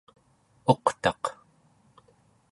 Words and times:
uqtaq 0.73 1.23